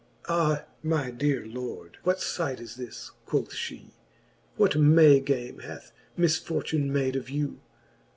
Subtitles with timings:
[0.01, 0.27] XL.
[0.31, 3.91] Ah my deare Lord, what fight is this, quoth fhe,
[4.55, 7.59] What May game hath misfortune made of you?